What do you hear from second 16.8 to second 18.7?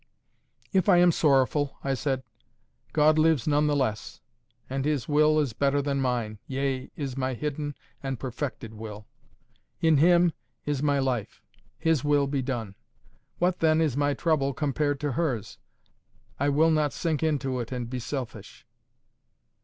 sink into it and be selfish."